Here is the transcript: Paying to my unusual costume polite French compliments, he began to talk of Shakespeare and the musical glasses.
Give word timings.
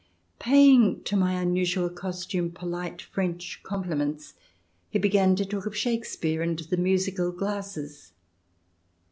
Paying 0.39 1.03
to 1.03 1.15
my 1.15 1.33
unusual 1.33 1.87
costume 1.87 2.51
polite 2.51 3.03
French 3.03 3.59
compliments, 3.61 4.33
he 4.89 4.97
began 4.97 5.35
to 5.35 5.45
talk 5.45 5.67
of 5.67 5.77
Shakespeare 5.77 6.41
and 6.41 6.57
the 6.57 6.77
musical 6.77 7.31
glasses. 7.31 8.11